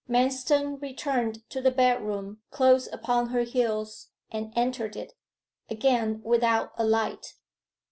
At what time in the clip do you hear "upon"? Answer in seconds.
2.91-3.27